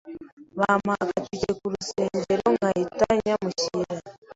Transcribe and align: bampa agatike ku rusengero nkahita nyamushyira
bampa 0.57 0.91
agatike 1.03 1.49
ku 1.59 1.65
rusengero 1.73 2.45
nkahita 2.57 3.07
nyamushyira 3.23 3.95